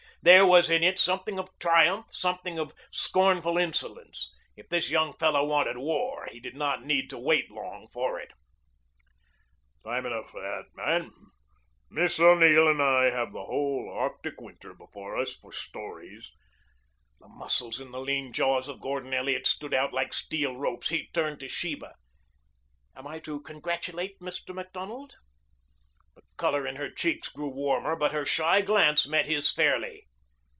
There 0.23 0.45
was 0.45 0.69
in 0.69 0.83
it 0.83 0.99
something 0.99 1.39
of 1.39 1.47
triumph, 1.57 2.05
something 2.11 2.59
of 2.59 2.75
scornful 2.91 3.57
insolence. 3.57 4.31
If 4.55 4.69
this 4.69 4.91
young 4.91 5.13
fellow 5.13 5.43
wanted 5.43 5.79
war, 5.79 6.27
he 6.31 6.39
did 6.39 6.55
not 6.55 6.85
need 6.85 7.09
to 7.09 7.17
wait 7.17 7.49
long 7.49 7.87
for 7.91 8.19
it. 8.19 8.31
"Time 9.83 10.05
enough 10.05 10.29
for 10.29 10.39
that, 10.43 10.65
man. 10.75 11.09
Miss 11.89 12.19
O'Neill 12.19 12.67
and 12.67 12.83
I 12.83 13.05
have 13.05 13.33
the 13.33 13.45
whole 13.45 13.89
Arctic 13.91 14.39
winter 14.39 14.75
before 14.75 15.17
us 15.17 15.35
for 15.35 15.51
stories." 15.51 16.31
The 17.19 17.27
muscles 17.27 17.79
in 17.81 17.89
the 17.89 17.99
lean 17.99 18.31
jaws 18.31 18.67
of 18.67 18.79
Gordon 18.79 19.15
Elliot 19.15 19.47
stood 19.47 19.73
out 19.73 19.91
like 19.91 20.13
steel 20.13 20.55
ropes. 20.55 20.89
He 20.89 21.09
turned 21.13 21.39
to 21.39 21.47
Sheba. 21.47 21.95
"Am 22.95 23.07
I 23.07 23.17
to 23.21 23.41
congratulate 23.41 24.19
Mr. 24.19 24.53
Macdonald?" 24.53 25.15
The 26.13 26.21
color 26.37 26.67
in 26.67 26.75
her 26.75 26.91
cheeks 26.91 27.27
grew 27.27 27.49
warmer, 27.49 27.95
but 27.95 28.11
her 28.11 28.23
shy 28.23 28.61
glance 28.61 29.07
met 29.07 29.25
his 29.25 29.51
fairly. 29.51 30.05